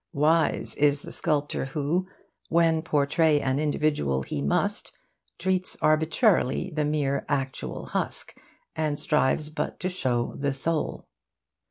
[0.13, 2.07] Wise is that sculptor who,
[2.49, 4.91] when portray an individual he must,
[5.37, 8.33] treats arbitrarily the mere actual husk,
[8.75, 11.05] and strives but to show the soul.